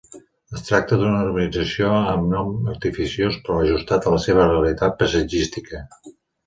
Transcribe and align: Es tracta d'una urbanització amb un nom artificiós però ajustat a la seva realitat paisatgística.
Es 0.59 0.63
tracta 0.69 0.97
d'una 1.01 1.19
urbanització 1.25 1.91
amb 1.99 2.23
un 2.23 2.33
nom 2.37 2.73
artificiós 2.73 3.39
però 3.45 3.59
ajustat 3.67 4.09
a 4.09 4.17
la 4.19 4.25
seva 4.29 4.51
realitat 4.53 5.01
paisatgística. 5.05 5.89